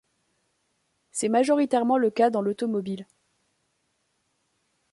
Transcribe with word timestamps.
C'est 1.11 1.29
majoritairement 1.29 1.99
le 1.99 2.09
cas 2.09 2.31
dans 2.31 2.41
l'automobile. 2.41 3.05